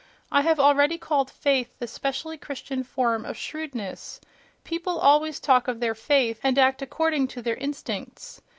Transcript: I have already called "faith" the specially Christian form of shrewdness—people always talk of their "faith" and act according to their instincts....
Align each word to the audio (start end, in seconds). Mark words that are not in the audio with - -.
I 0.31 0.41
have 0.41 0.59
already 0.59 0.97
called 0.97 1.29
"faith" 1.29 1.77
the 1.77 1.85
specially 1.85 2.35
Christian 2.35 2.83
form 2.83 3.23
of 3.23 3.37
shrewdness—people 3.37 4.97
always 4.97 5.39
talk 5.39 5.67
of 5.67 5.79
their 5.79 5.93
"faith" 5.93 6.39
and 6.41 6.57
act 6.57 6.81
according 6.81 7.27
to 7.27 7.41
their 7.43 7.53
instincts.... 7.53 8.41